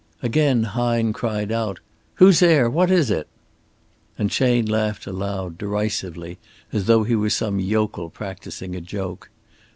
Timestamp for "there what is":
2.39-3.11